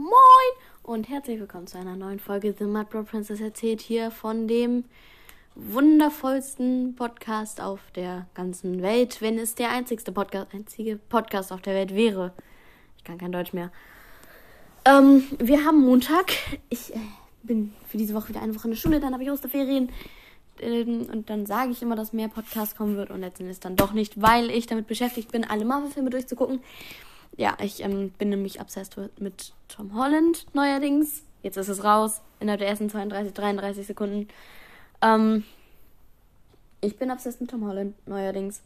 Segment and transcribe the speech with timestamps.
[0.00, 0.12] Moin
[0.82, 4.84] und herzlich willkommen zu einer neuen Folge The Mud Bro Princess erzählt hier von dem
[5.54, 11.74] wundervollsten Podcast auf der ganzen Welt, wenn es der einzigste Podcast, einzige Podcast auf der
[11.74, 12.32] Welt wäre.
[12.96, 13.70] Ich kann kein Deutsch mehr.
[14.86, 16.32] Ähm, wir haben Montag.
[16.70, 16.98] Ich äh,
[17.42, 19.90] bin für diese Woche wieder eine Woche in der Schule, dann habe ich Osterferien.
[20.60, 23.92] Ähm, und dann sage ich immer, dass mehr Podcast kommen wird und letztendlich dann doch
[23.92, 26.60] nicht, weil ich damit beschäftigt bin, alle Marvel-Filme durchzugucken.
[27.36, 31.22] Ja, ich ähm, bin nämlich obsessed mit Tom Holland neuerdings.
[31.42, 34.28] Jetzt ist es raus, innerhalb der ersten 32, 33 Sekunden.
[35.00, 35.44] Ähm,
[36.80, 38.62] ich bin obsessed mit Tom Holland neuerdings.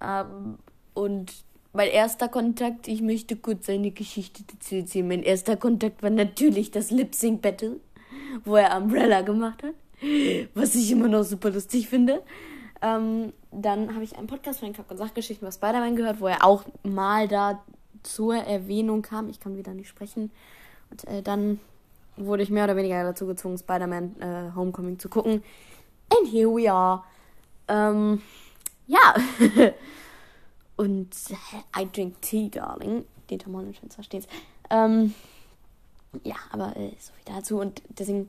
[0.00, 0.58] Ähm,
[0.94, 1.32] und
[1.72, 5.08] mein erster Kontakt, ich möchte kurz seine Geschichte dazu erzählen.
[5.08, 7.80] Mein erster Kontakt war natürlich das Lip Sync Battle,
[8.44, 9.74] wo er Umbrella gemacht hat,
[10.54, 12.22] was ich immer noch super lustig finde.
[12.82, 16.44] Ähm, dann habe ich einen Podcast von Kack- und Sachgeschichten über Spider-Man gehört, wo er
[16.44, 17.62] auch mal da
[18.02, 19.28] zur Erwähnung kam.
[19.28, 20.30] Ich kann wieder nicht sprechen.
[20.90, 21.60] Und äh, dann
[22.16, 25.42] wurde ich mehr oder weniger dazu gezwungen, Spider-Man äh, Homecoming zu gucken.
[26.10, 27.04] And here we are.
[27.68, 28.22] Ähm,
[28.86, 29.14] ja.
[30.76, 31.14] Und
[31.78, 33.04] I drink tea, darling.
[33.30, 34.26] Den Tom Holland-Fans verstehen's.
[34.70, 35.14] Ähm,
[36.24, 37.60] ja, aber äh, so viel dazu.
[37.60, 38.28] Und deswegen,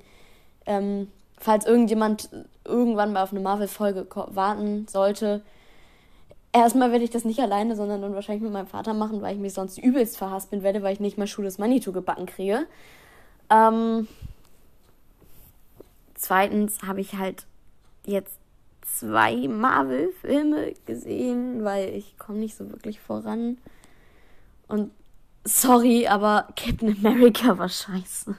[0.65, 2.29] ähm, falls irgendjemand
[2.65, 5.41] irgendwann mal auf eine Marvel-Folge warten sollte,
[6.53, 9.41] erstmal werde ich das nicht alleine, sondern dann wahrscheinlich mit meinem Vater machen, weil ich
[9.41, 12.67] mich sonst übelst verhaspeln werde, weil ich nicht mal Schules Manitou gebacken kriege.
[13.49, 14.07] Ähm,
[16.15, 17.45] zweitens habe ich halt
[18.05, 18.39] jetzt
[18.83, 23.57] zwei Marvel-Filme gesehen, weil ich komme nicht so wirklich voran.
[24.67, 24.91] Und
[25.43, 28.35] sorry, aber Captain America war scheiße.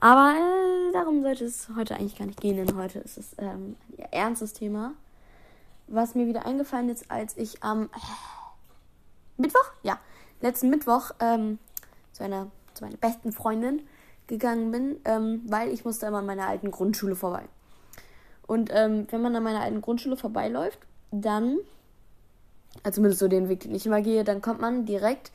[0.00, 3.76] Aber äh, darum sollte es heute eigentlich gar nicht gehen, denn heute ist es ähm,
[3.96, 4.92] ein ernstes Thema.
[5.88, 7.88] Was mir wieder eingefallen ist, als ich am äh,
[9.36, 9.98] Mittwoch, ja,
[10.40, 11.58] letzten Mittwoch ähm,
[12.12, 13.82] zu einer zu meiner besten Freundin
[14.26, 17.42] gegangen bin, ähm, weil ich musste immer an meiner alten Grundschule vorbei.
[18.46, 20.78] Und ähm, wenn man an meiner alten Grundschule vorbeiläuft,
[21.10, 21.58] dann,
[22.82, 25.32] also zumindest so den Weg, den ich immer gehe, dann kommt man direkt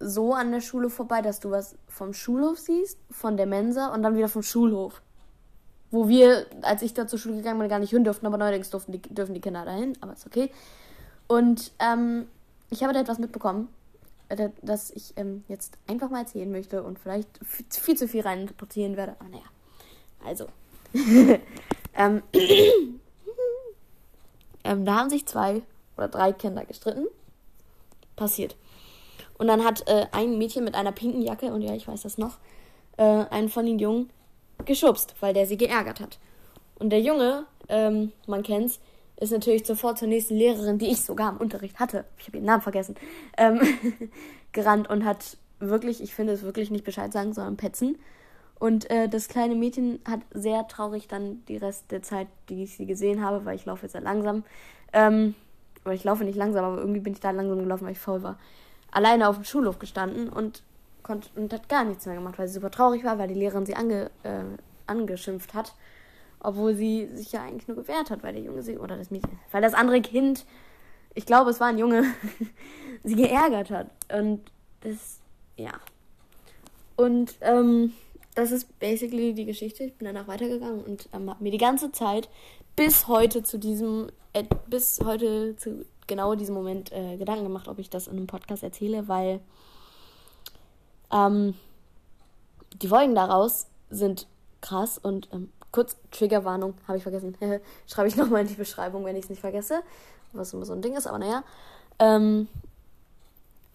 [0.00, 4.02] so an der Schule vorbei, dass du was vom Schulhof siehst, von der Mensa und
[4.02, 5.02] dann wieder vom Schulhof.
[5.90, 8.70] Wo wir, als ich da zur Schule gegangen bin, gar nicht hin durften, aber neuerdings
[8.70, 10.50] durften die, dürfen die Kinder dahin, aber ist okay.
[11.26, 12.26] Und ähm,
[12.70, 13.68] ich habe da etwas mitbekommen,
[14.28, 17.28] äh, das ich ähm, jetzt einfach mal erzählen möchte und vielleicht
[17.68, 19.16] viel zu viel reininterpretieren werde.
[19.18, 19.44] Aber naja,
[20.24, 20.46] also.
[21.94, 22.22] ähm,
[24.64, 25.62] ähm, da haben sich zwei
[25.96, 27.06] oder drei Kinder gestritten.
[28.16, 28.56] Passiert.
[29.38, 32.18] Und dann hat äh, ein Mädchen mit einer pinken Jacke, und ja, ich weiß das
[32.18, 32.38] noch,
[32.96, 34.10] äh, einen von den Jungen
[34.64, 36.18] geschubst, weil der sie geärgert hat.
[36.78, 38.80] Und der Junge, ähm, man kennt's,
[39.20, 42.46] ist natürlich sofort zur nächsten Lehrerin, die ich sogar im Unterricht hatte, ich habe ihren
[42.46, 42.94] Namen vergessen,
[43.36, 43.60] ähm,
[44.52, 47.98] gerannt und hat wirklich, ich finde es wirklich nicht Bescheid sagen, sondern petzen.
[48.58, 52.76] Und äh, das kleine Mädchen hat sehr traurig dann die Rest der Zeit, die ich
[52.76, 54.44] sie gesehen habe, weil ich laufe jetzt sehr langsam.
[54.92, 55.34] Ähm,
[55.92, 58.38] ich laufe nicht langsam, aber irgendwie bin ich da langsam gelaufen, weil ich faul war.
[58.90, 60.62] Alleine auf dem Schulhof gestanden und,
[61.02, 63.66] konnte, und hat gar nichts mehr gemacht, weil sie super traurig war, weil die Lehrerin
[63.66, 64.42] sie ange, äh,
[64.86, 65.74] angeschimpft hat.
[66.40, 69.38] Obwohl sie sich ja eigentlich nur gewehrt hat, weil der Junge sie, oder das Mädchen,
[69.50, 70.46] weil das andere Kind,
[71.14, 72.04] ich glaube, es war ein Junge,
[73.04, 73.88] sie geärgert hat.
[74.12, 74.42] Und
[74.82, 75.18] das,
[75.56, 75.72] ja.
[76.96, 77.92] Und, ähm,
[78.38, 79.82] das ist basically die Geschichte.
[79.82, 82.28] Ich bin danach weitergegangen und ähm, habe mir die ganze Zeit
[82.76, 87.80] bis heute zu diesem, äh, bis heute zu genau diesem Moment äh, Gedanken gemacht, ob
[87.80, 89.40] ich das in einem Podcast erzähle, weil
[91.12, 91.54] ähm,
[92.82, 94.26] die Folgen daraus sind
[94.60, 97.36] krass und ähm, kurz Triggerwarnung, habe ich vergessen.
[97.86, 99.82] Schreibe ich nochmal in die Beschreibung, wenn ich es nicht vergesse,
[100.32, 101.42] was immer so ein Ding ist, aber naja.
[101.98, 102.48] Ähm,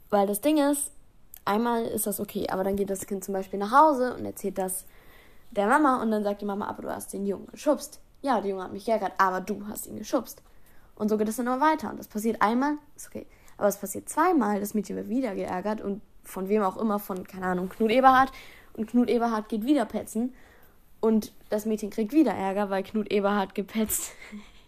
[0.09, 0.91] weil das Ding ist,
[1.45, 4.57] einmal ist das okay, aber dann geht das Kind zum Beispiel nach Hause und erzählt
[4.57, 4.85] das
[5.51, 8.00] der Mama und dann sagt die Mama, aber du hast den Jungen geschubst.
[8.21, 10.41] Ja, der Junge hat mich geärgert, aber du hast ihn geschubst.
[10.95, 11.89] Und so geht es dann immer weiter.
[11.89, 13.27] Und das passiert einmal, ist okay.
[13.57, 17.25] Aber es passiert zweimal, das Mädchen wird wieder geärgert und von wem auch immer, von,
[17.28, 18.31] keine Ahnung, Knut Eberhard.
[18.74, 20.33] Und Knut Eberhard geht wieder petzen.
[21.00, 24.13] Und das Mädchen kriegt wieder Ärger, weil Knut Eberhard gepetzt.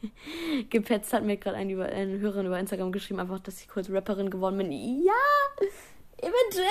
[0.69, 4.29] gepetzt hat mir gerade eine, eine Hörerin über Instagram geschrieben, einfach, dass ich kurz Rapperin
[4.29, 4.71] geworden bin.
[4.71, 5.13] Ja!
[6.17, 6.67] Eventuell.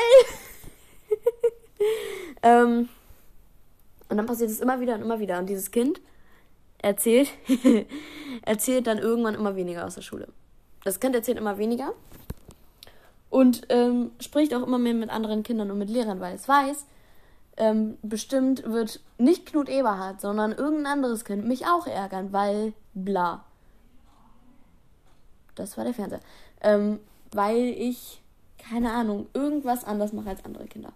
[2.42, 2.88] ähm,
[4.08, 5.38] und dann passiert es immer wieder und immer wieder.
[5.38, 6.00] Und dieses Kind
[6.78, 7.30] erzählt,
[8.42, 10.28] erzählt dann irgendwann immer weniger aus der Schule.
[10.84, 11.94] Das Kind erzählt immer weniger
[13.34, 16.86] und ähm, spricht auch immer mehr mit anderen Kindern und mit Lehrern, weil es weiß,
[17.56, 23.44] ähm, bestimmt wird nicht Knut Eberhard, sondern irgendein anderes Kind mich auch ärgern, weil bla.
[25.56, 26.20] Das war der Fernseher.
[26.60, 27.00] Ähm,
[27.32, 28.22] weil ich
[28.56, 30.92] keine Ahnung, irgendwas anders mache als andere Kinder.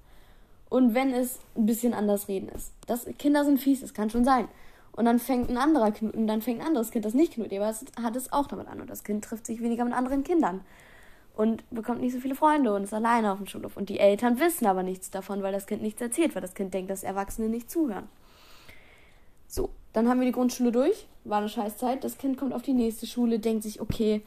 [0.69, 2.73] Und wenn es ein bisschen anders reden ist.
[2.87, 4.47] Das, Kinder sind fies, das kann schon sein.
[4.93, 7.85] Und dann fängt ein anderer und dann fängt ein anderes Kind, das nicht knut, es
[8.01, 8.81] hat es auch damit an.
[8.81, 10.61] Und das Kind trifft sich weniger mit anderen Kindern.
[11.39, 13.77] Und bekommt nicht so viele Freunde und ist alleine auf dem Schulhof.
[13.77, 16.75] Und die Eltern wissen aber nichts davon, weil das Kind nichts erzählt, weil das Kind
[16.75, 18.09] denkt, dass Erwachsene nicht zuhören.
[19.47, 21.07] So, dann haben wir die Grundschule durch.
[21.23, 22.03] War eine Scheißzeit.
[22.03, 24.23] Das Kind kommt auf die nächste Schule, denkt sich, okay,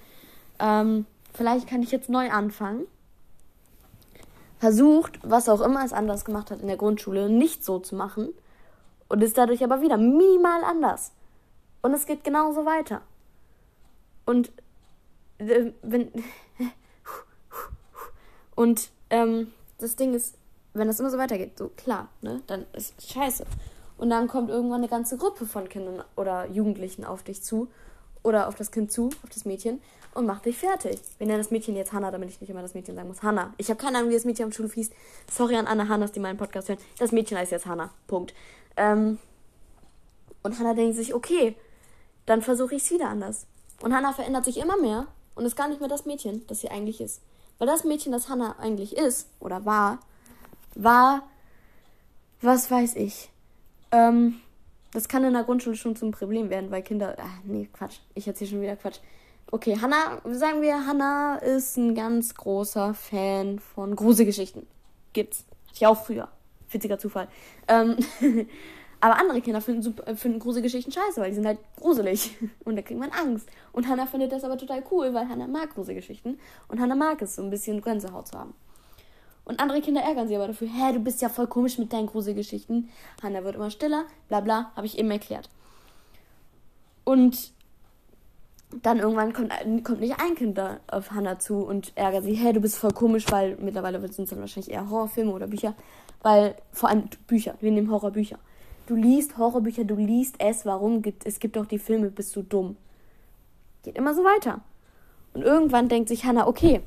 [0.60, 2.88] ähm, vielleicht kann ich jetzt neu anfangen.
[4.60, 8.30] Versucht, was auch immer es anders gemacht hat in der Grundschule, nicht so zu machen
[9.10, 11.12] und ist dadurch aber wieder minimal anders.
[11.82, 13.02] Und es geht genauso weiter.
[14.26, 14.50] Und
[15.40, 16.10] äh, wenn.
[18.62, 20.36] Und ähm, das Ding ist,
[20.76, 23.44] wenn das immer so weitergeht, so klar, ne, dann ist es scheiße.
[23.98, 27.70] Und dann kommt irgendwann eine ganze Gruppe von Kindern oder Jugendlichen auf dich zu
[28.22, 29.82] oder auf das Kind zu, auf das Mädchen
[30.14, 31.00] und macht dich fertig.
[31.18, 33.24] Wir nennen das Mädchen jetzt Hannah, damit ich nicht immer das Mädchen sagen muss.
[33.24, 33.52] Hannah.
[33.58, 34.92] Ich habe keine Ahnung, wie das Mädchen am Schulhof hieß.
[35.32, 36.80] Sorry an alle Hannas, die meinen Podcast hören.
[37.00, 37.90] Das Mädchen heißt jetzt Hannah.
[38.06, 38.36] Punkt.
[38.78, 39.18] Ähm,
[40.44, 41.56] und Hannah denkt sich, okay,
[42.28, 43.48] dann versuche ich es wieder anders.
[43.82, 46.70] Und Hannah verändert sich immer mehr und ist gar nicht mehr das Mädchen, das sie
[46.70, 47.22] eigentlich ist.
[47.62, 50.00] Weil das Mädchen, das Hannah eigentlich ist oder war,
[50.74, 51.30] war,
[52.42, 53.30] was weiß ich.
[53.92, 54.40] Ähm,
[54.94, 57.16] das kann in der Grundschule schon zum Problem werden, weil Kinder.
[57.20, 58.00] Ach, nee, Quatsch.
[58.16, 58.98] Ich erzähle schon wieder Quatsch.
[59.52, 64.66] Okay, Hannah, sagen wir, Hannah ist ein ganz großer Fan von Gruselgeschichten.
[65.14, 65.46] Gibt's.
[65.68, 66.30] Hatte ich auch früher.
[66.72, 67.28] Witziger Zufall.
[67.68, 67.96] Ähm,
[69.02, 72.38] aber andere Kinder finden, äh, finden Gruselgeschichten scheiße, weil die sind halt gruselig.
[72.64, 73.50] Und da kriegt man Angst.
[73.74, 76.40] Und Hannah findet das aber total cool, weil Hannah mag Gruselgeschichten.
[76.68, 78.54] Und Hannah mag es, so ein bisschen Gänsehaut zu haben.
[79.44, 80.68] Und andere Kinder ärgern sie aber dafür.
[80.68, 82.90] Hä, du bist ja voll komisch mit deinen Gruselgeschichten.
[83.24, 85.50] Hannah wird immer stiller, bla bla, habe ich eben erklärt.
[87.04, 87.52] Und
[88.84, 89.52] dann irgendwann kommt,
[89.84, 92.94] kommt nicht ein Kind da auf Hannah zu und ärgert sie, hey, du bist voll
[92.94, 95.74] komisch, weil mittlerweile sind es dann wahrscheinlich eher Horrorfilme oder Bücher,
[96.22, 98.38] weil vor allem Bücher, wir nehmen Horrorbücher.
[98.88, 102.42] Du liest Horrorbücher, du liest es, warum gibt es gibt auch die Filme, bist du
[102.42, 102.78] dumm.
[103.84, 104.62] Geht immer so weiter.
[105.34, 106.82] Und irgendwann denkt sich Hannah, okay,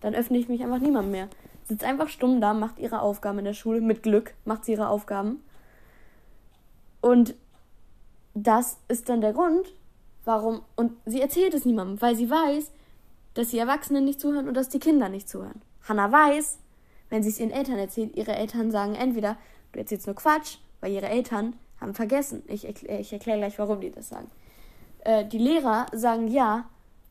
[0.00, 1.28] dann öffne ich mich einfach niemandem mehr.
[1.64, 4.88] Sitzt einfach stumm da, macht ihre Aufgaben in der Schule, mit Glück macht sie ihre
[4.88, 5.42] Aufgaben.
[7.00, 7.34] Und
[8.34, 9.72] das ist dann der Grund,
[10.24, 10.62] warum.
[10.76, 12.70] Und sie erzählt es niemandem, weil sie weiß,
[13.34, 15.62] dass die Erwachsenen nicht zuhören und dass die Kinder nicht zuhören.
[15.88, 16.58] Hannah weiß,
[17.08, 19.36] wenn sie es ihren Eltern erzählt, ihre Eltern sagen entweder,
[19.72, 22.42] du erzählst nur Quatsch, weil ihre Eltern haben vergessen.
[22.46, 24.30] Ich, erkläre ich erkläre gleich, warum die das sagen.
[25.00, 26.68] Äh, die Lehrer sagen ja,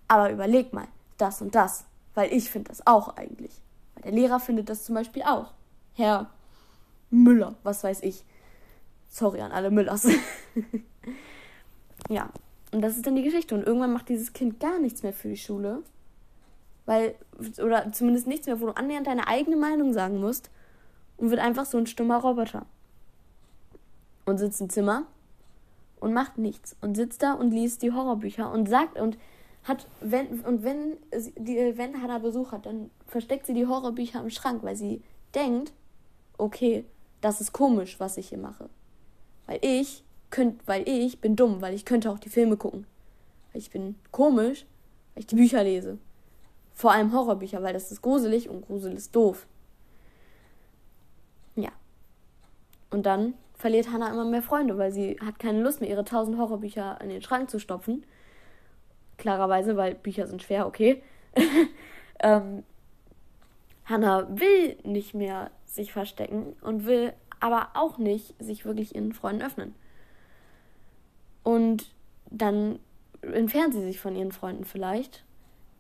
[0.07, 1.85] aber überleg mal, das und das.
[2.15, 3.51] Weil ich finde das auch eigentlich.
[3.95, 5.53] Weil der Lehrer findet das zum Beispiel auch.
[5.93, 6.29] Herr
[7.09, 8.23] Müller, was weiß ich.
[9.09, 10.07] Sorry an alle Müllers.
[12.09, 12.29] ja,
[12.71, 13.55] und das ist dann die Geschichte.
[13.55, 15.83] Und irgendwann macht dieses Kind gar nichts mehr für die Schule.
[16.85, 17.15] Weil,
[17.63, 20.49] oder zumindest nichts mehr, wo du annähernd deine eigene Meinung sagen musst.
[21.19, 22.65] Und wird einfach so ein stummer Roboter.
[24.25, 25.03] Und sitzt im Zimmer
[25.99, 26.75] und macht nichts.
[26.81, 29.17] Und sitzt da und liest die Horrorbücher und sagt und
[29.63, 30.97] hat, wenn, und wenn,
[31.37, 35.01] die, wenn Hannah Besuch hat, dann versteckt sie die Horrorbücher im Schrank, weil sie
[35.35, 35.73] denkt,
[36.37, 36.85] okay,
[37.21, 38.69] das ist komisch, was ich hier mache.
[39.45, 42.85] Weil ich könnt, weil ich bin dumm, weil ich könnte auch die Filme gucken.
[43.51, 44.65] Weil ich bin komisch,
[45.13, 45.97] weil ich die Bücher lese.
[46.73, 49.47] Vor allem Horrorbücher, weil das ist gruselig und Grusel ist doof.
[51.55, 51.71] Ja.
[52.91, 56.37] Und dann verliert Hannah immer mehr Freunde, weil sie hat keine Lust mehr, ihre tausend
[56.37, 58.03] Horrorbücher in den Schrank zu stopfen
[59.19, 61.03] klarerweise, weil Bücher sind schwer, okay.
[62.19, 62.63] ähm,
[63.85, 69.43] Hannah will nicht mehr sich verstecken und will aber auch nicht sich wirklich ihren Freunden
[69.43, 69.75] öffnen.
[71.43, 71.91] Und
[72.31, 72.79] dann
[73.21, 75.23] entfernt sie sich von ihren Freunden vielleicht,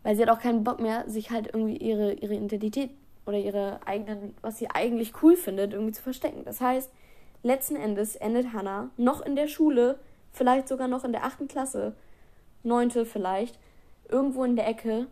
[0.03, 2.91] weil sie hat auch keinen Bock mehr, sich halt irgendwie ihre, ihre Identität
[3.29, 6.43] oder ihre eigenen, was sie eigentlich cool findet, irgendwie zu verstecken.
[6.43, 6.91] Das heißt,
[7.43, 9.99] letzten Endes endet Hannah noch in der Schule,
[10.33, 11.93] vielleicht sogar noch in der achten Klasse,
[12.63, 13.57] neunte vielleicht,
[14.09, 15.07] irgendwo in der Ecke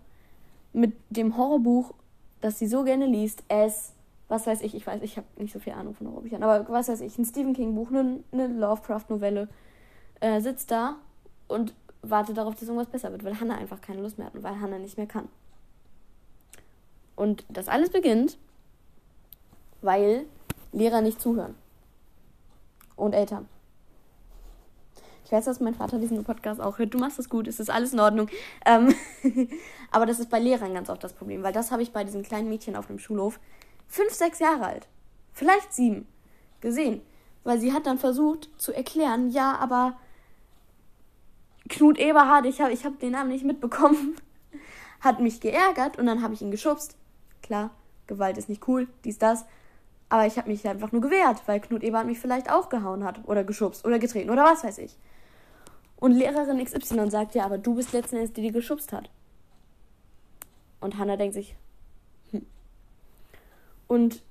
[0.73, 1.93] mit dem Horrorbuch,
[2.41, 3.93] das sie so gerne liest, es,
[4.27, 6.89] was weiß ich, ich weiß, ich habe nicht so viel Ahnung von Horrorbüchern, aber was
[6.89, 9.47] weiß ich, ein Stephen King Buch, eine, eine Lovecraft-Novelle,
[10.19, 10.95] äh, sitzt da
[11.47, 14.43] und wartet darauf, dass irgendwas besser wird, weil Hannah einfach keine Lust mehr hat und
[14.43, 15.29] weil Hannah nicht mehr kann.
[17.17, 18.37] Und das alles beginnt,
[19.81, 20.25] weil
[20.71, 21.55] Lehrer nicht zuhören.
[22.95, 23.49] Und Eltern.
[25.25, 26.93] Ich weiß, dass mein Vater diesen Podcast auch hört.
[26.93, 28.29] Du machst das gut, es ist alles in Ordnung.
[28.65, 28.95] Ähm
[29.91, 32.23] aber das ist bei Lehrern ganz oft das Problem, weil das habe ich bei diesem
[32.23, 33.39] kleinen Mädchen auf dem Schulhof,
[33.87, 34.87] fünf, sechs Jahre alt,
[35.33, 36.07] vielleicht sieben,
[36.61, 37.01] gesehen.
[37.43, 39.97] Weil sie hat dann versucht zu erklären, ja, aber
[41.67, 44.15] Knut Eberhard, ich habe ich hab den Namen nicht mitbekommen,
[45.01, 46.95] hat mich geärgert und dann habe ich ihn geschubst.
[47.41, 47.71] Klar,
[48.07, 49.45] Gewalt ist nicht cool, dies, das.
[50.09, 53.27] Aber ich habe mich einfach nur gewehrt, weil Knut Eberhard mich vielleicht auch gehauen hat
[53.27, 54.97] oder geschubst oder getreten oder was weiß ich.
[55.97, 59.09] Und Lehrerin XY sagt, ja, aber du bist letzten Endes die, die geschubst hat.
[60.79, 61.55] Und Hannah denkt sich,
[62.31, 62.45] hm.
[63.87, 64.21] Und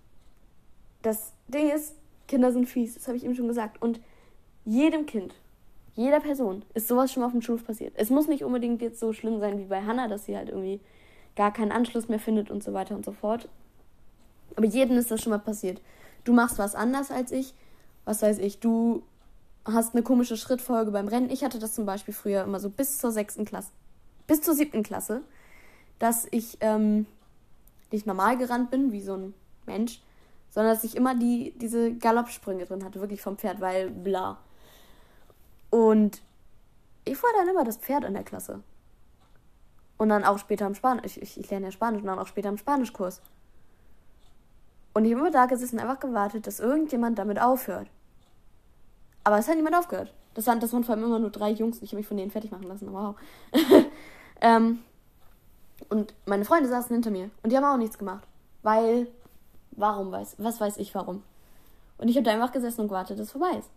[1.02, 1.94] das Ding ist,
[2.28, 3.82] Kinder sind fies, das habe ich eben schon gesagt.
[3.82, 4.00] Und
[4.64, 5.34] jedem Kind,
[5.94, 7.94] jeder Person ist sowas schon mal auf dem Schulhof passiert.
[7.96, 10.80] Es muss nicht unbedingt jetzt so schlimm sein wie bei Hannah, dass sie halt irgendwie
[11.36, 13.48] gar keinen Anschluss mehr findet und so weiter und so fort.
[14.56, 15.80] Aber jedem ist das schon mal passiert.
[16.24, 17.54] Du machst was anders als ich.
[18.04, 19.02] Was weiß ich, du
[19.64, 21.30] hast eine komische Schrittfolge beim Rennen.
[21.30, 23.70] Ich hatte das zum Beispiel früher immer so bis zur sechsten Klasse,
[24.26, 25.22] bis zur siebten Klasse,
[25.98, 27.06] dass ich ähm,
[27.90, 29.34] nicht normal gerannt bin, wie so ein
[29.66, 30.00] Mensch,
[30.50, 34.38] sondern dass ich immer die, diese Galoppsprünge drin hatte, wirklich vom Pferd, weil bla.
[35.70, 36.22] Und
[37.04, 38.62] ich war dann immer das Pferd in der Klasse.
[39.98, 41.16] Und dann auch später im Spanisch.
[41.16, 43.22] Ich, ich, lerne ja Spanisch und dann auch später im Spanischkurs.
[44.92, 47.88] Und ich habe immer da gesessen einfach gewartet, dass irgendjemand damit aufhört.
[49.24, 50.12] Aber es hat niemand aufgehört.
[50.34, 52.30] Das waren, das waren vor allem immer nur drei Jungs ich habe mich von denen
[52.30, 52.92] fertig machen lassen.
[52.92, 53.16] Wow.
[54.40, 54.80] ähm,
[55.88, 58.26] und meine Freunde saßen hinter mir und die haben auch nichts gemacht.
[58.62, 59.08] Weil,
[59.72, 61.22] warum weiß, was weiß ich warum.
[61.98, 63.70] Und ich habe da einfach gesessen und gewartet, dass es vorbei ist.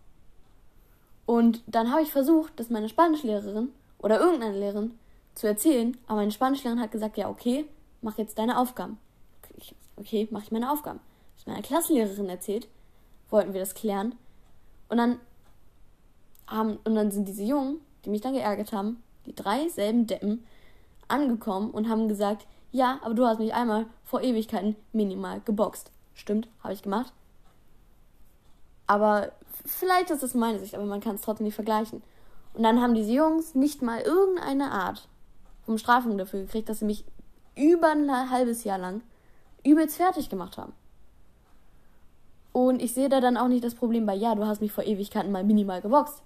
[1.24, 4.98] Und dann habe ich versucht, dass meine Spanischlehrerin oder irgendeine Lehrerin
[5.34, 7.66] zu erzählen, aber meine Spanischlehrerin hat gesagt, ja, okay,
[8.02, 8.98] mach jetzt deine Aufgaben.
[9.96, 11.00] Okay, mache ich meine Aufgaben.
[11.36, 12.68] Ich meiner Klassenlehrerin erzählt,
[13.30, 14.14] wollten wir das klären.
[14.88, 15.18] Und dann
[16.46, 20.44] haben, und dann sind diese Jungen, die mich dann geärgert haben, die drei selben Deppen,
[21.08, 25.90] angekommen und haben gesagt, ja, aber du hast mich einmal vor Ewigkeiten minimal geboxt.
[26.14, 27.12] Stimmt, habe ich gemacht.
[28.86, 29.32] Aber
[29.64, 32.02] vielleicht ist es meine Sicht, aber man kann es trotzdem nicht vergleichen.
[32.54, 35.08] Und dann haben diese Jungs nicht mal irgendeine Art
[35.78, 37.04] Strafung dafür gekriegt, dass sie mich
[37.56, 39.02] über ein halbes Jahr lang
[39.64, 40.72] übelst fertig gemacht haben.
[42.52, 44.84] Und ich sehe da dann auch nicht das Problem bei, ja, du hast mich vor
[44.84, 46.22] Ewigkeiten mal minimal geboxt.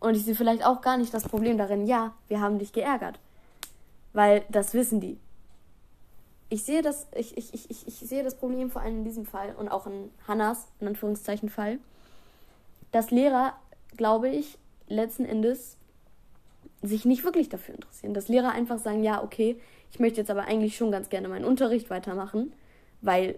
[0.00, 3.18] Und ich sehe vielleicht auch gar nicht das Problem darin, ja, wir haben dich geärgert.
[4.12, 5.18] Weil das wissen die.
[6.48, 9.54] Ich sehe das, ich, ich, ich, ich, sehe das Problem vor allem in diesem Fall
[9.56, 11.78] und auch in Hannas, in Anführungszeichen, Fall,
[12.92, 13.54] dass Lehrer,
[13.96, 15.76] glaube ich, letzten Endes
[16.86, 18.14] sich nicht wirklich dafür interessieren.
[18.14, 19.60] Dass Lehrer einfach sagen, ja, okay,
[19.90, 22.52] ich möchte jetzt aber eigentlich schon ganz gerne meinen Unterricht weitermachen,
[23.00, 23.36] weil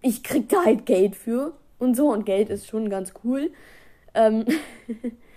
[0.00, 3.50] ich krieg da halt Geld für und so und Geld ist schon ganz cool.
[4.14, 4.44] Ähm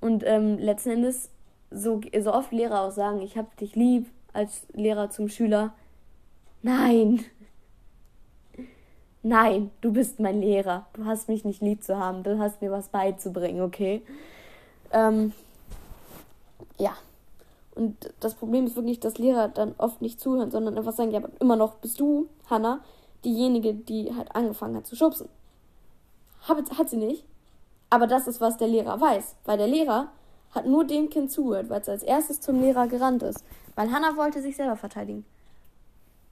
[0.00, 1.30] Und ähm, letzten Endes,
[1.70, 5.74] so, so oft Lehrer auch sagen, ich hab dich lieb als Lehrer zum Schüler.
[6.62, 7.24] Nein.
[9.22, 10.86] Nein, du bist mein Lehrer.
[10.94, 12.22] Du hast mich nicht lieb zu haben.
[12.22, 14.02] Du hast mir was beizubringen, okay?
[14.92, 15.32] Ähm,
[16.78, 16.96] ja.
[17.74, 21.18] Und das Problem ist wirklich, dass Lehrer dann oft nicht zuhören, sondern einfach sagen, ja,
[21.18, 22.80] aber immer noch bist du, Hannah,
[23.24, 25.28] diejenige, die halt angefangen hat zu schubsen.
[26.42, 27.24] Hat, hat sie nicht.
[27.90, 30.08] Aber das ist, was der Lehrer weiß, weil der Lehrer
[30.52, 33.44] hat nur dem Kind zugehört, weil es als erstes zum Lehrer gerannt ist.
[33.76, 35.24] Weil Hannah wollte sich selber verteidigen.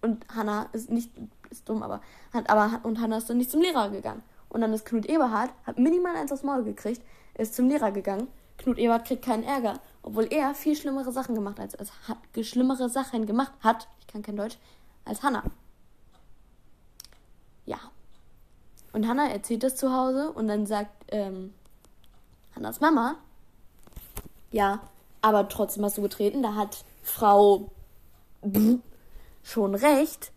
[0.02, 1.10] Und Hannah ist nicht,
[1.50, 2.00] ist dumm, aber,
[2.32, 4.22] aber, und Hannah ist dann nicht zum Lehrer gegangen.
[4.48, 7.02] Und dann ist Knut Eberhard, hat minimal eins aufs Maul gekriegt,
[7.36, 8.28] ist zum Lehrer gegangen.
[8.58, 12.88] Knut Eberhard kriegt keinen Ärger, obwohl er viel schlimmere Sachen gemacht hat, als hat, schlimmere
[12.88, 14.58] Sachen gemacht hat, ich kann kein Deutsch,
[15.04, 15.44] als Hannah.
[17.66, 17.78] Ja,
[18.92, 21.52] und Hannah erzählt das zu Hause und dann sagt ähm,
[22.54, 23.16] Hannas Mama,
[24.50, 24.80] ja,
[25.20, 27.70] aber trotzdem hast du getreten, da hat Frau
[29.42, 30.32] schon recht.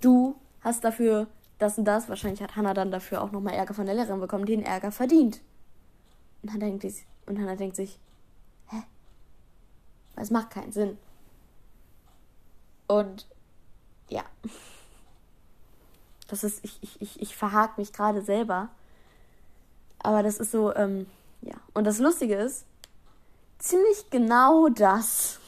[0.00, 1.26] Du hast dafür
[1.58, 2.08] das und das.
[2.08, 5.40] Wahrscheinlich hat Hannah dann dafür auch nochmal Ärger von der Lehrerin bekommen, den Ärger verdient.
[6.42, 6.84] Und Hannah denkt,
[7.26, 7.98] und Hannah denkt sich?
[10.16, 10.98] Das macht keinen Sinn.
[12.86, 13.26] Und
[14.08, 14.24] ja.
[16.28, 18.68] Das ist, ich, ich, ich, ich verhake mich gerade selber.
[20.02, 21.06] Aber das ist so, ähm,
[21.42, 21.54] ja.
[21.74, 22.64] Und das Lustige ist,
[23.58, 25.38] ziemlich genau das,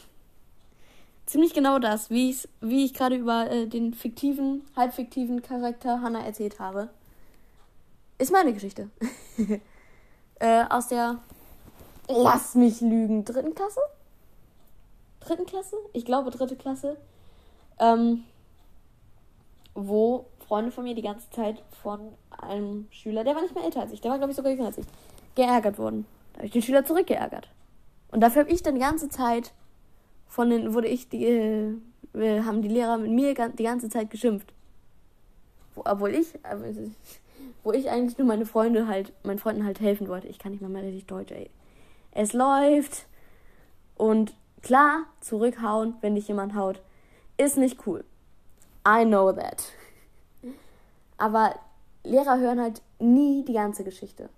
[1.25, 6.59] ziemlich genau das, wie, wie ich gerade über äh, den fiktiven, halbfiktiven Charakter Hannah erzählt
[6.59, 6.89] habe,
[8.17, 8.89] ist meine Geschichte.
[10.39, 11.19] äh, aus der,
[12.07, 13.81] lass mich lügen, dritten Klasse?
[15.25, 15.77] Dritten Klasse?
[15.93, 16.97] Ich glaube dritte Klasse.
[17.79, 18.23] Ähm,
[19.75, 21.99] wo Freunde von mir die ganze Zeit von
[22.29, 24.67] einem Schüler, der war nicht mehr älter als ich, der war, glaube ich, sogar jünger
[24.67, 24.85] als ich,
[25.35, 26.05] geärgert wurden.
[26.33, 27.49] Da habe ich den Schüler zurückgeärgert.
[28.11, 29.53] Und dafür habe ich dann die ganze Zeit
[30.27, 34.53] von den, wurde ich, die, äh, haben die Lehrer mit mir die ganze Zeit geschimpft.
[35.75, 36.91] Wo, obwohl ich, äh,
[37.63, 40.27] wo ich eigentlich nur meine Freunde halt, meinen Freunden halt helfen wollte.
[40.27, 41.49] Ich kann nicht mal mehr richtig Deutsch, ey.
[42.11, 43.07] Es läuft.
[43.95, 44.33] Und
[44.63, 46.81] klar, zurückhauen, wenn dich jemand haut,
[47.37, 48.03] ist nicht cool.
[48.87, 49.63] I know that.
[51.17, 51.55] Aber
[52.03, 54.29] Lehrer hören halt nie die ganze Geschichte.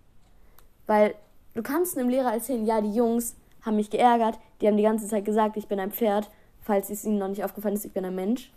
[0.87, 1.15] Weil
[1.53, 5.07] du kannst einem Lehrer erzählen, ja, die Jungs haben mich geärgert, die haben die ganze
[5.07, 6.29] Zeit gesagt, ich bin ein Pferd,
[6.61, 8.51] falls es ihnen noch nicht aufgefallen ist, ich bin ein Mensch.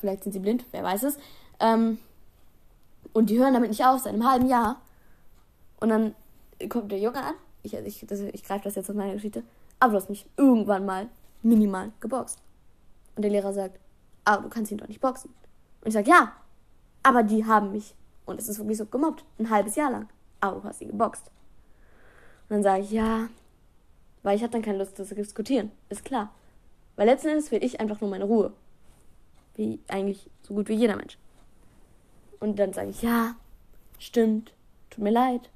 [0.00, 1.18] Vielleicht sind sie blind, wer weiß es.
[1.58, 1.98] Ähm,
[3.12, 4.80] und die hören damit nicht auf, seit einem halben Jahr.
[5.80, 6.14] Und dann
[6.68, 9.42] kommt der Junge an, ich, ich, ich greife das jetzt aus meiner Geschichte,
[9.80, 11.08] aber du hast mich irgendwann mal
[11.42, 12.38] minimal geboxt.
[13.16, 13.80] Und der Lehrer sagt,
[14.24, 15.32] aber du kannst ihn doch nicht boxen.
[15.80, 16.32] Und ich sage, ja,
[17.02, 17.94] aber die haben mich,
[18.26, 20.08] und es ist wirklich so gemobbt, ein halbes Jahr lang.
[20.40, 21.26] Aber du hast ihn geboxt.
[22.48, 23.28] Und dann sage ich, ja,
[24.22, 25.70] weil ich habe dann keine Lust, das zu diskutieren.
[25.88, 26.32] Ist klar.
[26.96, 28.52] Weil letzten Endes will ich einfach nur meine Ruhe.
[29.56, 31.18] Wie eigentlich so gut wie jeder Mensch.
[32.38, 33.34] Und dann sage ich, ja,
[33.98, 34.52] stimmt,
[34.90, 35.48] tut mir leid.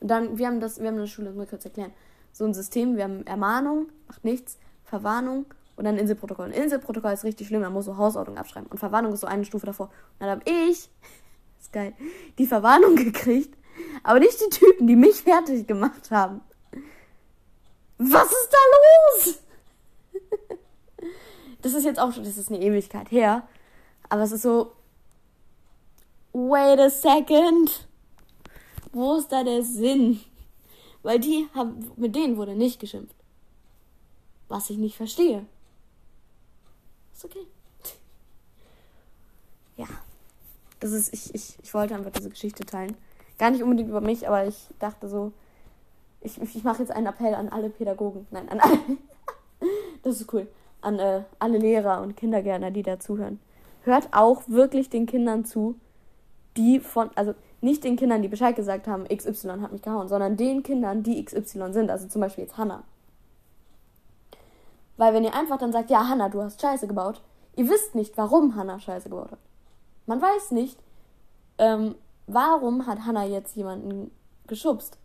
[0.00, 1.92] Und dann, wir haben das, wir haben in der Schule, das muss ich kurz erklären,
[2.32, 6.46] so ein System, wir haben Ermahnung, macht nichts, Verwarnung und dann Inselprotokoll.
[6.46, 8.68] Ein Inselprotokoll ist richtig schlimm, da musst du Hausordnung abschreiben.
[8.68, 9.86] Und Verwarnung ist so eine Stufe davor.
[9.86, 10.90] Und dann habe ich,
[11.60, 11.94] ist geil,
[12.38, 13.56] die Verwarnung gekriegt,
[14.02, 16.40] aber nicht die Typen, die mich fertig gemacht haben.
[17.98, 19.42] Was ist da los?
[21.62, 23.46] das ist jetzt auch schon, das ist eine Ewigkeit her.
[24.08, 24.72] Aber es ist so,
[26.32, 27.88] wait a second.
[28.92, 30.20] Wo ist da der Sinn?
[31.02, 33.16] Weil die haben, mit denen wurde nicht geschimpft.
[34.48, 35.46] Was ich nicht verstehe.
[37.14, 37.46] Ist okay.
[39.76, 39.86] Ja.
[40.80, 42.96] Das ist, ich, ich, ich wollte einfach diese Geschichte teilen.
[43.38, 45.32] Gar nicht unbedingt über mich, aber ich dachte so,
[46.20, 48.26] ich, ich mache jetzt einen Appell an alle Pädagogen.
[48.30, 48.78] Nein, an alle.
[50.02, 50.48] das ist cool.
[50.80, 53.40] An äh, alle Lehrer und Kindergärtner, die da zuhören.
[53.82, 55.76] Hört auch wirklich den Kindern zu,
[56.56, 60.36] die von, also nicht den Kindern, die Bescheid gesagt haben, XY hat mich gehauen, sondern
[60.36, 61.90] den Kindern, die XY sind.
[61.90, 62.84] Also zum Beispiel jetzt Hannah.
[64.96, 67.20] Weil wenn ihr einfach dann sagt, ja, Hannah, du hast Scheiße gebaut,
[67.56, 69.38] ihr wisst nicht, warum Hannah Scheiße gebaut hat.
[70.06, 70.78] Man weiß nicht,
[71.58, 71.94] ähm,
[72.26, 74.10] warum hat Hannah jetzt jemanden
[74.46, 74.98] geschubst.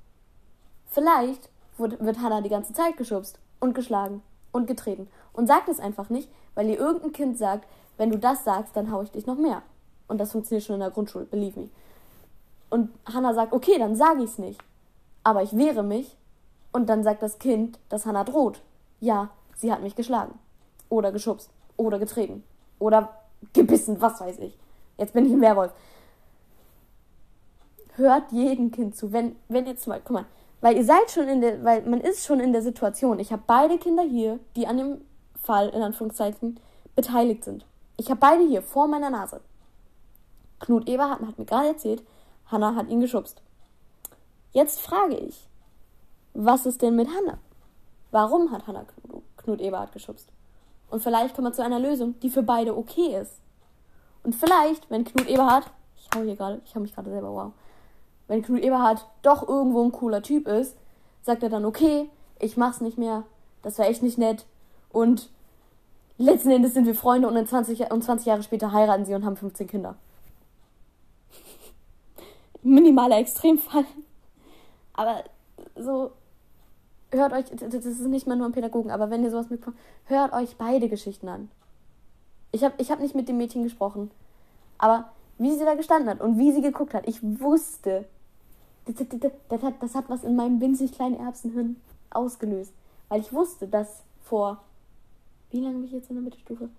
[0.88, 5.08] Vielleicht wird Hannah die ganze Zeit geschubst und geschlagen und getreten.
[5.34, 8.91] Und sagt es einfach nicht, weil ihr irgendein Kind sagt, wenn du das sagst, dann
[8.91, 9.63] hau ich dich noch mehr.
[10.08, 11.69] Und das funktioniert schon in der Grundschule, believe me.
[12.73, 14.59] Und Hannah sagt, okay, dann sage ich es nicht.
[15.23, 16.17] Aber ich wehre mich.
[16.71, 18.62] Und dann sagt das Kind, dass Hannah droht.
[18.99, 20.39] Ja, sie hat mich geschlagen.
[20.89, 21.51] Oder geschubst.
[21.77, 22.43] Oder getreten.
[22.79, 23.09] Oder
[23.53, 24.57] gebissen, was weiß ich.
[24.97, 25.71] Jetzt bin ich ein Werwolf.
[27.95, 29.13] Hört jedem Kind zu.
[29.13, 30.25] Wenn, wenn jetzt zum Beispiel, guck mal,
[30.62, 33.19] weil ihr seid schon in der, weil man ist schon in der Situation.
[33.19, 35.01] Ich habe beide Kinder hier, die an dem
[35.39, 36.59] Fall, in Anführungszeichen,
[36.95, 37.67] beteiligt sind.
[37.97, 39.41] Ich habe beide hier vor meiner Nase.
[40.59, 42.03] Knut Eberhardt hat mir gerade erzählt,
[42.47, 43.41] Hanna hat ihn geschubst.
[44.51, 45.47] Jetzt frage ich,
[46.34, 47.39] was ist denn mit Hanna?
[48.12, 48.86] Warum hat Hanna
[49.38, 50.29] Knut Eberhardt geschubst?
[50.89, 53.39] Und vielleicht kommen wir zu einer Lösung, die für beide okay ist.
[54.23, 55.65] Und vielleicht, wenn Knut Eberhardt,
[55.97, 57.51] ich hau hier gerade, ich hau mich gerade selber, wow,
[58.27, 60.77] wenn Knut Eberhardt doch irgendwo ein cooler Typ ist,
[61.23, 63.23] sagt er dann, okay, ich mach's nicht mehr,
[63.62, 64.45] das war echt nicht nett.
[64.89, 65.29] Und
[66.17, 69.25] letzten Endes sind wir Freunde und, in 20, und 20 Jahre später heiraten sie und
[69.25, 69.95] haben 15 Kinder.
[72.73, 73.86] Minimaler Extremfall.
[74.93, 75.23] Aber
[75.75, 76.12] so,
[77.12, 80.33] hört euch, das ist nicht mal nur ein Pädagogen, aber wenn ihr sowas mitbekommt, hört
[80.33, 81.51] euch beide Geschichten an.
[82.51, 84.12] Ich habe ich hab nicht mit dem Mädchen gesprochen,
[84.77, 88.05] aber wie sie da gestanden hat und wie sie geguckt hat, ich wusste,
[88.86, 91.77] das, das, das, hat, das hat was in meinem winzig kleinen Erbsenhirn
[92.12, 92.73] ausgelöst.
[93.09, 94.62] Weil ich wusste, dass vor,
[95.51, 96.69] wie lange bin ich jetzt in der Mittelstufe?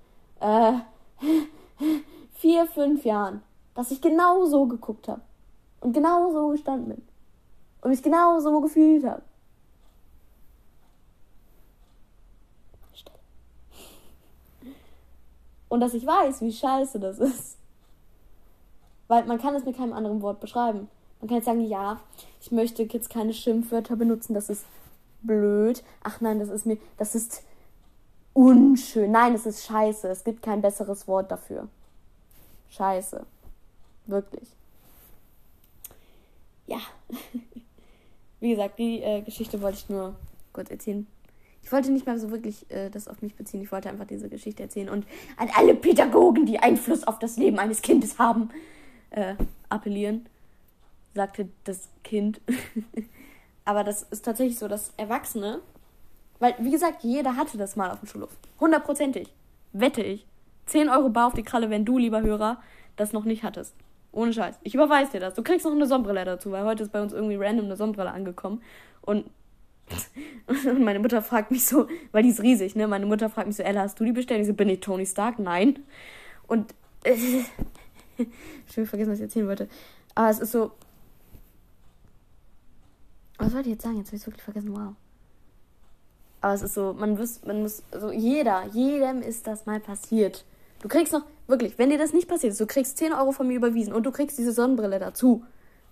[0.40, 0.74] Äh,
[2.34, 3.42] vier, fünf Jahren,
[3.74, 5.22] dass ich genau so geguckt habe
[5.84, 7.02] und genau so gestanden bin
[7.82, 9.22] und mich genau so gefühlt habe.
[15.68, 17.58] Und dass ich weiß, wie scheiße das ist.
[19.08, 20.88] Weil man kann es mit keinem anderen Wort beschreiben.
[21.20, 22.00] Man kann jetzt sagen, ja,
[22.40, 24.64] ich möchte jetzt keine Schimpfwörter benutzen, das ist
[25.22, 25.82] blöd.
[26.04, 27.42] Ach nein, das ist mir, das ist
[28.34, 29.10] unschön.
[29.10, 30.08] Nein, das ist scheiße.
[30.08, 31.68] Es gibt kein besseres Wort dafür.
[32.70, 33.26] Scheiße.
[34.06, 34.54] Wirklich.
[36.66, 36.78] Ja.
[38.40, 40.16] Wie gesagt, die äh, Geschichte wollte ich nur
[40.52, 41.06] kurz erzählen.
[41.62, 43.62] Ich wollte nicht mal so wirklich äh, das auf mich beziehen.
[43.62, 47.58] Ich wollte einfach diese Geschichte erzählen und an alle Pädagogen, die Einfluss auf das Leben
[47.58, 48.50] eines Kindes haben,
[49.10, 49.34] äh,
[49.70, 50.26] appellieren
[51.14, 52.40] sagte das Kind.
[53.64, 55.60] Aber das ist tatsächlich so, dass Erwachsene,
[56.38, 58.36] weil, wie gesagt, jeder hatte das mal auf dem Schulhof.
[58.60, 59.32] Hundertprozentig.
[59.72, 60.26] Wette ich.
[60.66, 62.60] 10 Euro bar auf die Kralle, wenn du, lieber Hörer,
[62.96, 63.74] das noch nicht hattest.
[64.14, 64.58] Ohne Scheiß.
[64.62, 65.34] Ich überweise dir das.
[65.34, 68.10] Du kriegst noch eine Sonnenbrille dazu, weil heute ist bei uns irgendwie random eine Sonnenbrille
[68.10, 68.62] angekommen.
[69.02, 69.28] Und,
[70.78, 72.86] meine Mutter fragt mich so, weil die ist riesig, ne?
[72.86, 74.40] Meine Mutter fragt mich so, Ella, hast du die bestellt?
[74.40, 75.38] Ich so, bin ich Tony Stark?
[75.38, 75.80] Nein.
[76.46, 77.14] Und äh,
[78.18, 79.68] ich habe vergessen, was ich erzählen wollte.
[80.14, 80.70] Aber es ist so.
[83.38, 83.98] Was wollte ich jetzt sagen?
[83.98, 84.76] Jetzt habe ich es wirklich vergessen.
[84.76, 84.94] Wow.
[86.40, 90.44] Aber es ist so, man muss, man muss, also jeder, jedem ist das mal passiert.
[90.82, 93.46] Du kriegst noch, wirklich, wenn dir das nicht passiert ist, du kriegst 10 Euro von
[93.46, 95.44] mir überwiesen und du kriegst diese Sonnenbrille dazu.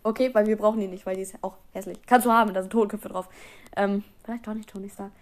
[0.05, 1.99] Okay, weil wir brauchen die nicht, weil die ist auch hässlich.
[2.07, 3.29] Kannst du haben, da sind Totenköpfe drauf.
[3.77, 5.13] Ähm, vielleicht doch nicht Tony Star.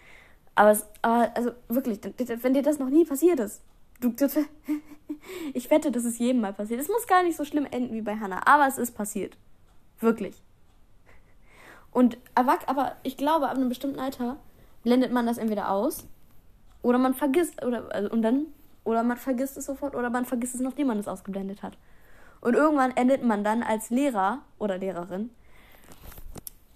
[0.54, 2.00] Aber, es, aber also wirklich,
[2.42, 3.62] wenn dir das noch nie passiert ist,
[4.00, 4.26] du, du,
[5.54, 6.80] ich wette, das ist jedem mal passiert.
[6.80, 9.36] Es muss gar nicht so schlimm enden wie bei Hannah, aber es ist passiert.
[10.00, 10.42] Wirklich.
[11.92, 14.36] Und aber ich glaube, ab einem bestimmten Alter
[14.82, 16.06] blendet man das entweder aus
[16.82, 18.46] oder man vergisst oder also, und dann
[18.84, 21.76] oder man vergisst es sofort oder man vergisst es, nachdem man es ausgeblendet hat.
[22.40, 25.30] Und irgendwann endet man dann als Lehrer oder Lehrerin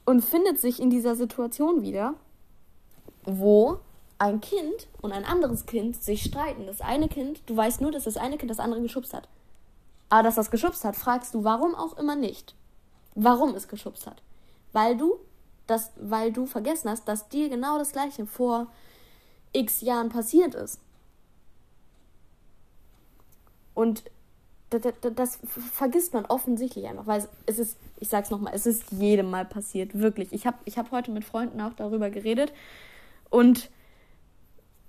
[0.04, 2.14] und findet sich in dieser Situation wieder,
[3.24, 3.78] wo
[4.18, 6.66] ein Kind und ein anderes Kind sich streiten.
[6.66, 9.28] Das eine Kind, du weißt nur, dass das eine Kind das andere geschubst hat.
[10.08, 12.54] Aber dass das geschubst hat, fragst du warum auch immer nicht.
[13.14, 14.22] Warum es geschubst hat.
[14.72, 15.18] Weil du
[15.66, 18.66] das, weil du vergessen hast, dass dir genau das gleiche vor
[19.52, 20.80] x Jahren passiert ist.
[23.74, 24.04] Und
[24.70, 24.82] das,
[25.14, 25.38] das,
[25.72, 29.98] vergisst man offensichtlich einfach, weil es ist, ich sag's nochmal, es ist jedem Mal passiert,
[29.98, 30.32] wirklich.
[30.32, 32.52] Ich habe ich hab heute mit Freunden auch darüber geredet
[33.30, 33.70] und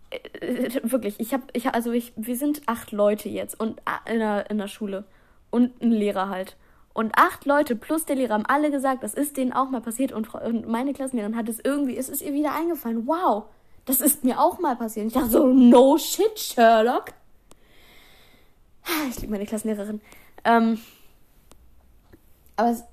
[0.09, 4.19] äh, wirklich, ich habe, ich, also ich, wir sind acht Leute jetzt und äh, in
[4.19, 5.05] der, in der Schule
[5.51, 6.55] und ein Lehrer halt.
[6.93, 10.13] Und acht Leute plus der Lehrer haben alle gesagt, das ist denen auch mal passiert.
[10.13, 13.05] Und, und meine Klassenlehrerin hat es irgendwie, es ist ihr wieder eingefallen.
[13.05, 13.43] Wow,
[13.83, 15.07] das ist mir auch mal passiert.
[15.07, 17.07] Ich dachte so, no shit, Sherlock.
[19.09, 20.01] Ich liebe meine Klassenlehrerin.
[20.43, 20.79] Ähm,
[22.55, 22.83] aber es,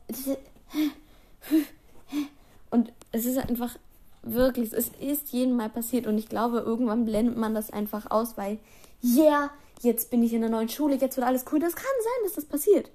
[2.70, 3.76] und es ist einfach
[4.22, 8.36] wirklich, es ist jedem Mal passiert und ich glaube, irgendwann blendet man das einfach aus,
[8.36, 8.58] weil,
[9.02, 9.50] yeah,
[9.82, 11.60] jetzt bin ich in der neuen Schule, jetzt wird alles cool.
[11.60, 12.90] Das kann sein, dass das passiert.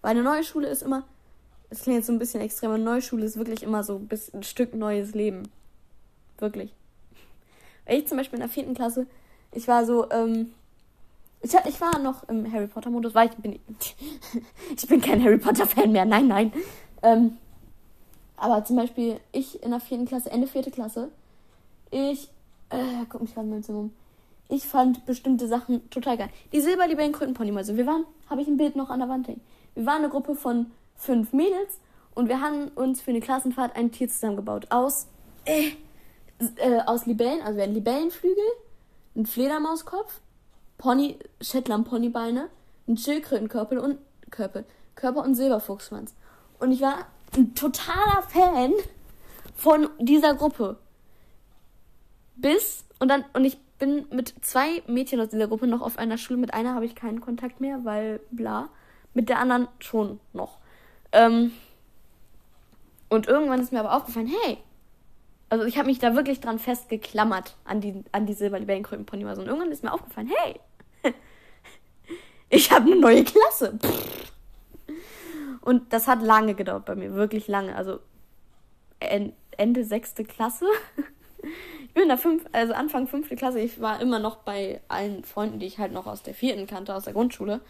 [0.00, 1.04] Weil eine neue Schule ist immer,
[1.70, 4.00] es klingt jetzt so ein bisschen extrem, eine neue Schule ist wirklich immer so
[4.32, 5.48] ein Stück neues Leben.
[6.38, 6.72] Wirklich.
[7.86, 9.06] Weil ich zum Beispiel in der vierten Klasse,
[9.52, 10.52] ich war so, ähm,
[11.42, 13.58] ich, war noch im Harry Potter Modus, weil ich bin,
[14.76, 16.52] ich bin kein Harry Potter Fan mehr, nein, nein.
[17.02, 17.36] Ähm,
[18.36, 21.10] aber zum Beispiel ich in der vierten Klasse, Ende vierte Klasse,
[21.90, 22.28] ich,
[22.70, 23.92] äh, guck mich gerade mal Zimmer um.
[24.48, 26.28] Ich fand bestimmte Sachen total geil.
[26.52, 27.76] Die Silberlibellenkrötenponymäuse.
[27.76, 29.40] Wir waren, habe ich ein Bild noch an der Wand hängen.
[29.74, 31.80] Wir waren eine Gruppe von fünf Mädels
[32.14, 34.66] und wir haben uns für eine Klassenfahrt ein Tier zusammengebaut.
[34.70, 35.06] Aus,
[35.44, 35.70] äh,
[36.56, 38.44] äh, aus Libellen, also wir hatten Libellenflügel,
[39.14, 40.20] einen Fledermauskopf,
[40.82, 42.48] Pony, Shetland Ponybeine,
[42.88, 43.98] einen Schildkrötenkörper und
[44.32, 44.64] Körper,
[44.96, 46.12] Körper und Silberfuchsschwanz.
[46.58, 48.72] Und ich war ein totaler Fan
[49.54, 50.76] von dieser Gruppe.
[52.34, 56.18] Bis und dann und ich bin mit zwei Mädchen aus dieser Gruppe noch auf einer
[56.18, 56.40] Schule.
[56.40, 58.68] Mit einer habe ich keinen Kontakt mehr, weil bla.
[59.14, 60.58] Mit der anderen schon noch.
[61.12, 61.52] Ähm,
[63.08, 64.58] und irgendwann ist mir aber aufgefallen, hey,
[65.48, 69.42] also ich habe mich da wirklich dran festgeklammert an die, an die Silberlibellenkrötenponymäuse.
[69.42, 70.58] Und irgendwann ist mir aufgefallen, hey,
[72.52, 73.78] ich habe eine neue Klasse.
[75.62, 77.74] Und das hat lange gedauert bei mir, wirklich lange.
[77.74, 77.98] Also
[79.00, 80.66] Ende sechste Klasse.
[81.84, 83.58] Ich bin in der fünf, also Anfang fünfte Klasse.
[83.60, 86.94] Ich war immer noch bei allen Freunden, die ich halt noch aus der vierten kannte,
[86.94, 87.60] aus der Grundschule.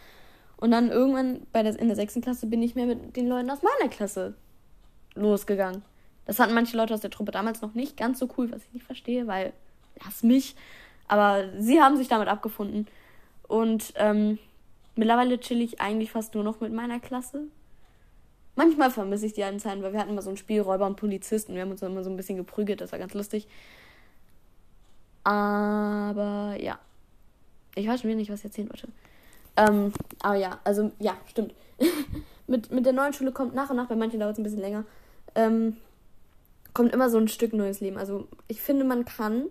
[0.57, 3.49] Und dann irgendwann bei der, in der sechsten Klasse bin ich mehr mit den Leuten
[3.49, 4.35] aus meiner Klasse
[5.15, 5.81] losgegangen.
[6.25, 8.73] Das hatten manche Leute aus der Truppe damals noch nicht ganz so cool, was ich
[8.73, 9.53] nicht verstehe, weil
[10.03, 10.55] lass mich.
[11.07, 12.87] Aber sie haben sich damit abgefunden.
[13.47, 14.39] Und ähm,
[14.95, 17.47] mittlerweile chill ich eigentlich fast nur noch mit meiner Klasse.
[18.55, 20.95] Manchmal vermisse ich die alten Zeiten, weil wir hatten immer so ein Spiel Räuber und
[20.95, 21.55] Polizisten.
[21.55, 23.47] Wir haben uns immer so ein bisschen geprügelt, das war ganz lustig.
[25.23, 26.77] Aber ja.
[27.75, 28.87] Ich weiß schon wieder nicht, was ich erzählen wollte.
[29.57, 31.53] Ähm, aber ja, also ja, stimmt.
[32.47, 34.61] mit, mit der neuen Schule kommt nach und nach, bei manchen dauert es ein bisschen
[34.61, 34.85] länger,
[35.35, 35.77] ähm,
[36.73, 37.97] kommt immer so ein Stück neues Leben.
[37.97, 39.45] Also ich finde, man kann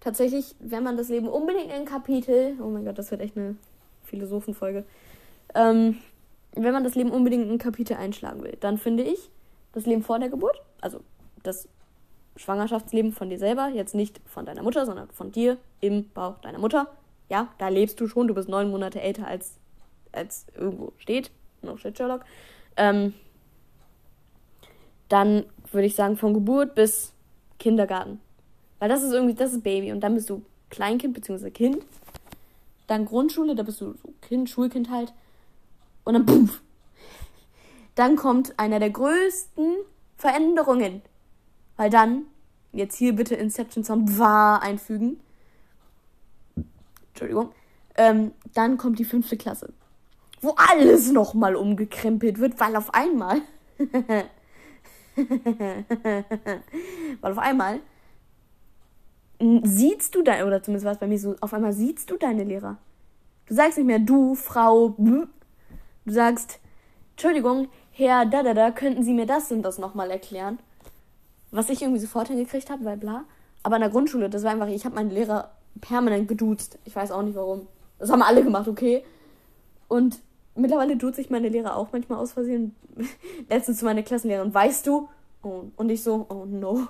[0.00, 3.36] tatsächlich, wenn man das Leben unbedingt in ein Kapitel, oh mein Gott, das wird echt
[3.36, 3.56] eine
[4.10, 4.84] Philosophenfolge,
[5.54, 5.98] ähm,
[6.54, 9.30] wenn man das Leben unbedingt in ein Kapitel einschlagen will, dann finde ich
[9.72, 11.00] das Leben vor der Geburt, also
[11.42, 11.68] das
[12.36, 16.58] Schwangerschaftsleben von dir selber, jetzt nicht von deiner Mutter, sondern von dir im Bauch deiner
[16.58, 16.88] Mutter,
[17.28, 19.54] ja, da lebst du schon, du bist neun Monate älter als,
[20.12, 21.30] als irgendwo steht.
[21.62, 22.24] No shit, Sherlock.
[22.76, 23.14] Ähm,
[25.08, 27.12] dann würde ich sagen, von Geburt bis
[27.58, 28.20] Kindergarten.
[28.78, 29.92] Weil das ist irgendwie, das ist Baby.
[29.92, 31.50] Und dann bist du Kleinkind bzw.
[31.50, 31.84] Kind.
[32.90, 35.14] Dann Grundschule, da bist du so Kind, Schulkind halt.
[36.02, 36.60] Und dann puff.
[37.94, 39.76] Dann kommt einer der größten
[40.16, 41.00] Veränderungen.
[41.76, 42.24] Weil dann,
[42.72, 45.20] jetzt hier bitte Inception Sound war einfügen.
[47.10, 47.52] Entschuldigung.
[47.94, 49.72] Ähm, dann kommt die fünfte Klasse.
[50.40, 53.40] wo alles nochmal umgekrempelt wird, weil auf einmal.
[57.20, 57.78] weil auf einmal
[59.40, 62.44] siehst du dein, oder zumindest war es bei mir so, auf einmal siehst du deine
[62.44, 62.76] Lehrer.
[63.46, 65.26] Du sagst nicht mehr du, Frau, du
[66.06, 66.60] sagst,
[67.12, 70.58] Entschuldigung, Herr, da, da, da, könnten Sie mir das und das nochmal erklären?
[71.50, 73.24] Was ich irgendwie sofort hingekriegt habe, weil bla.
[73.62, 75.50] Aber in der Grundschule, das war einfach, ich habe meinen Lehrer
[75.80, 76.78] permanent geduzt.
[76.84, 77.66] Ich weiß auch nicht warum.
[77.98, 79.04] Das haben alle gemacht, okay?
[79.88, 80.20] Und
[80.54, 82.74] mittlerweile duze ich meine Lehrer auch manchmal aus Versehen.
[83.48, 85.08] Letztens zu meiner Klassenlehrerin, weißt du?
[85.42, 86.88] Oh, und ich so, oh no.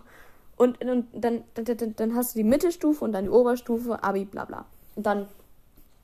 [0.60, 4.44] Und, und dann, dann, dann hast du die Mittelstufe und dann die Oberstufe, Abi, bla
[4.44, 4.66] bla.
[4.94, 5.26] Und dann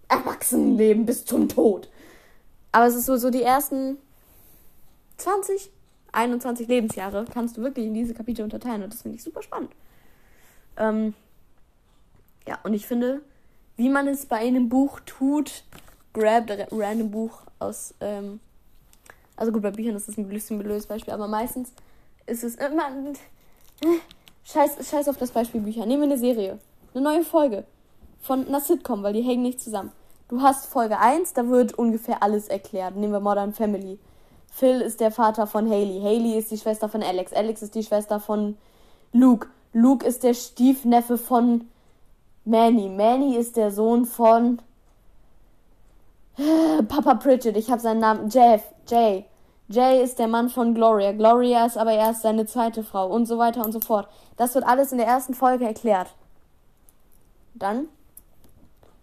[0.08, 1.90] Erwachsenenleben bis zum Tod.
[2.72, 3.98] Aber es ist so, so die ersten
[5.18, 5.70] 20,
[6.10, 9.72] 21 Lebensjahre kannst du wirklich in diese Kapitel unterteilen und das finde ich super spannend.
[10.78, 11.12] Ähm,
[12.48, 13.20] ja, und ich finde,
[13.76, 15.64] wie man es bei einem Buch tut,
[16.14, 18.40] grabt ein random Buch aus, ähm,
[19.36, 21.74] also gut, bei Büchern ist das ein bisschen blödes Beispiel, aber meistens
[22.24, 22.88] ist es immer,
[24.46, 25.86] scheiß, scheiß auf das Beispiel Bücher.
[25.86, 26.58] Nehmen wir eine Serie,
[26.94, 27.64] eine neue Folge
[28.20, 29.92] von einer Sitcom, weil die hängen nicht zusammen.
[30.28, 32.96] Du hast Folge 1, da wird ungefähr alles erklärt.
[32.96, 33.98] Nehmen wir Modern Family.
[34.50, 36.00] Phil ist der Vater von Haley.
[36.02, 37.32] Haley ist die Schwester von Alex.
[37.32, 38.56] Alex ist die Schwester von
[39.12, 39.48] Luke.
[39.72, 41.68] Luke ist der Stiefneffe von
[42.44, 42.88] Manny.
[42.88, 44.60] Manny ist der Sohn von
[46.88, 47.56] Papa Pritchett.
[47.56, 48.30] Ich habe seinen Namen.
[48.30, 48.62] Jeff.
[48.88, 49.26] Jay.
[49.68, 51.12] Jay ist der Mann von Gloria.
[51.12, 54.08] Gloria ist aber erst seine zweite Frau und so weiter und so fort.
[54.36, 56.14] Das wird alles in der ersten Folge erklärt.
[57.54, 57.88] Dann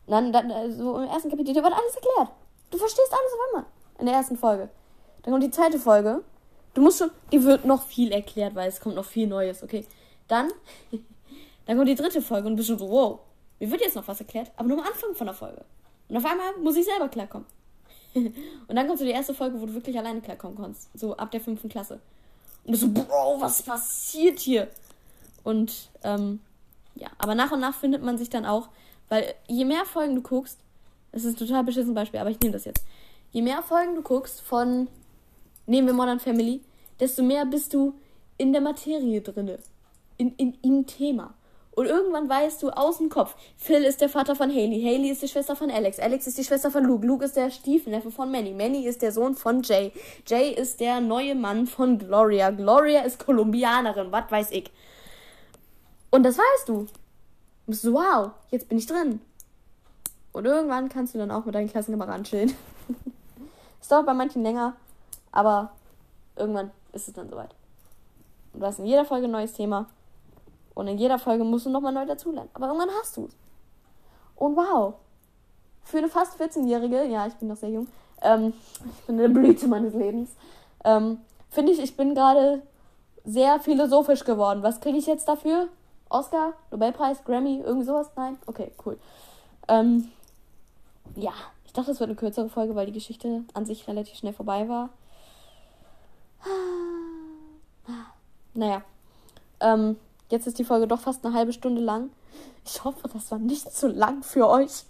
[0.07, 2.29] dann, dann äh, so im ersten Kapitel, wird alles erklärt.
[2.71, 3.65] Du verstehst alles auf einmal.
[3.99, 4.69] In der ersten Folge.
[5.21, 6.23] Dann kommt die zweite Folge.
[6.73, 9.85] Du musst schon, die wird noch viel erklärt, weil es kommt noch viel Neues, okay.
[10.27, 10.51] Dann,
[11.65, 13.19] dann kommt die dritte Folge und bist schon so, wow,
[13.59, 15.63] mir wird jetzt noch was erklärt, aber nur am Anfang von der Folge.
[16.09, 17.47] Und auf einmal muss ich selber klarkommen.
[18.67, 20.89] und dann kommt so die erste Folge, wo du wirklich alleine klarkommen kannst.
[20.97, 21.99] So ab der fünften Klasse.
[22.65, 24.67] Und du so, Bro, was passiert hier?
[25.43, 26.39] Und, ähm,
[26.95, 28.69] ja, aber nach und nach findet man sich dann auch,
[29.09, 30.59] weil je mehr Folgen du guckst,
[31.11, 32.85] das ist ein total beschissenes Beispiel, aber ich nehme das jetzt.
[33.31, 34.87] Je mehr Folgen du guckst von,
[35.65, 36.61] nehmen wir Modern Family,
[36.99, 37.93] desto mehr bist du
[38.37, 39.59] in der Materie drinne.
[40.17, 41.33] In, in, im Thema.
[41.75, 45.23] Und irgendwann weißt du aus dem Kopf, Phil ist der Vater von Haley, Haley ist
[45.23, 48.31] die Schwester von Alex, Alex ist die Schwester von Luke, Luke ist der Stiefneffe von
[48.31, 49.91] Manny, Manny ist der Sohn von Jay,
[50.27, 54.71] Jay ist der neue Mann von Gloria, Gloria ist Kolumbianerin, was weiß ich.
[56.11, 56.85] Und das weißt du.
[57.67, 59.19] So, wow, jetzt bin ich drin.
[60.31, 62.53] Und irgendwann kannst du dann auch mit deinen Klassenkameraden chillen.
[63.81, 64.77] Es dauert bei manchen länger,
[65.33, 65.71] aber
[66.37, 67.53] irgendwann ist es dann soweit.
[68.53, 69.89] Und du hast in jeder Folge ein neues Thema.
[70.73, 72.49] Und in jeder Folge musst du nochmal neu dazulernen.
[72.53, 73.35] Aber irgendwann hast du es.
[74.35, 74.95] Und wow.
[75.83, 77.87] Für eine fast 14-Jährige, ja, ich bin noch sehr jung,
[78.21, 78.53] ähm,
[78.85, 80.31] ich bin in der Blüte meines Lebens,
[80.85, 81.17] ähm,
[81.49, 82.61] finde ich, ich bin gerade
[83.25, 84.63] sehr philosophisch geworden.
[84.63, 85.67] Was kriege ich jetzt dafür?
[86.09, 88.11] Oscar, Nobelpreis, Grammy, irgendwie sowas?
[88.15, 88.37] Nein?
[88.45, 88.97] Okay, cool.
[89.67, 90.09] Ähm,
[91.15, 91.33] ja,
[91.65, 94.69] ich dachte, es wird eine kürzere Folge, weil die Geschichte an sich relativ schnell vorbei
[94.69, 94.89] war.
[98.53, 98.83] Naja.
[99.59, 99.97] Ähm,
[100.29, 102.09] jetzt ist die Folge doch fast eine halbe Stunde lang.
[102.65, 104.85] Ich hoffe, das war nicht zu lang für euch.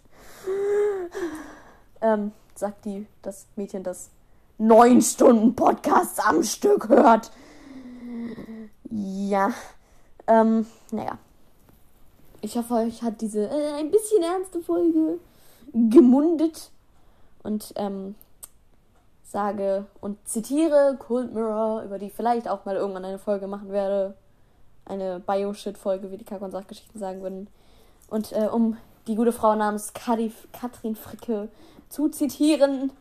[2.01, 4.09] Ähm, sagt die, das Mädchen, das
[4.57, 7.31] neun Stunden Podcasts am Stück hört.
[8.89, 9.51] Ja.
[10.27, 11.17] Ähm, naja.
[12.41, 15.19] Ich hoffe, euch hat diese äh, ein bisschen ernste Folge
[15.73, 16.71] gemundet.
[17.41, 18.15] Und ähm,
[19.23, 23.71] sage und zitiere Cold Mirror, über die ich vielleicht auch mal irgendwann eine Folge machen
[23.71, 24.15] werde.
[24.85, 27.47] Eine Bio-Shit-Folge, wie die Kack- und Sachgeschichten sagen würden.
[28.09, 31.49] Und äh, um die gute Frau namens Kadif, Katrin Fricke
[31.89, 32.91] zu zitieren,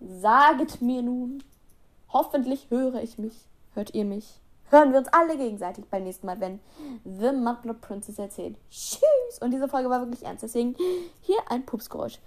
[0.00, 1.42] saget mir nun,
[2.08, 3.34] hoffentlich höre ich mich,
[3.74, 4.40] hört ihr mich
[4.74, 6.60] hören wir uns alle gegenseitig beim nächsten Mal, wenn
[7.04, 8.56] The Mudblood Princess erzählt.
[8.70, 9.38] Tschüss!
[9.40, 10.74] Und diese Folge war wirklich ernst, deswegen
[11.22, 12.18] hier ein Pupsgeräusch.